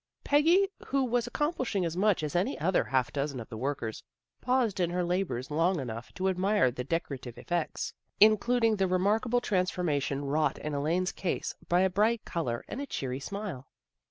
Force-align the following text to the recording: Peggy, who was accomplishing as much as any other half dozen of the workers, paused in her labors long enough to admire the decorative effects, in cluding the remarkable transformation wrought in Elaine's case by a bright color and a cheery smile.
Peggy, 0.23 0.67
who 0.87 1.03
was 1.05 1.27
accomplishing 1.27 1.85
as 1.85 1.95
much 1.95 2.23
as 2.23 2.35
any 2.35 2.57
other 2.57 2.85
half 2.85 3.13
dozen 3.13 3.39
of 3.39 3.49
the 3.49 3.55
workers, 3.57 4.03
paused 4.41 4.79
in 4.79 4.89
her 4.89 5.03
labors 5.03 5.51
long 5.51 5.79
enough 5.79 6.11
to 6.15 6.27
admire 6.27 6.71
the 6.71 6.83
decorative 6.83 7.37
effects, 7.37 7.93
in 8.19 8.35
cluding 8.35 8.79
the 8.79 8.87
remarkable 8.87 9.41
transformation 9.41 10.25
wrought 10.25 10.57
in 10.57 10.73
Elaine's 10.73 11.11
case 11.11 11.53
by 11.69 11.81
a 11.81 11.89
bright 11.91 12.25
color 12.25 12.65
and 12.67 12.81
a 12.81 12.87
cheery 12.87 13.19
smile. 13.19 13.67